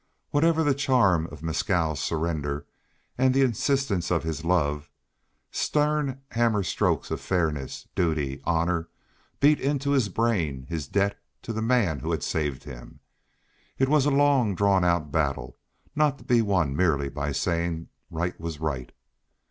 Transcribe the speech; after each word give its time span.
Whatever 0.31 0.63
the 0.63 0.73
charm 0.73 1.27
of 1.29 1.43
Mescal's 1.43 1.99
surrender, 1.99 2.65
and 3.19 3.35
the 3.35 3.43
insistence 3.43 4.09
of 4.09 4.23
his 4.23 4.43
love, 4.43 4.89
stern 5.51 6.21
hammer 6.31 6.63
strokes 6.63 7.11
of 7.11 7.21
fairness, 7.21 7.87
duty, 7.93 8.41
honor, 8.43 8.89
beat 9.39 9.59
into 9.59 9.91
his 9.91 10.09
brain 10.09 10.65
his 10.67 10.87
debt 10.87 11.19
to 11.43 11.53
the 11.53 11.61
man 11.61 11.99
who 11.99 12.09
had 12.09 12.23
saved 12.23 12.63
him. 12.63 12.99
It 13.77 13.89
was 13.89 14.07
a 14.07 14.09
long 14.09 14.55
drawn 14.55 14.83
out 14.83 15.11
battle 15.11 15.59
not 15.95 16.17
to 16.17 16.23
be 16.23 16.41
won 16.41 16.75
merely 16.75 17.07
by 17.09 17.31
saying 17.31 17.87
right 18.09 18.39
was 18.41 18.59
right. 18.59 18.91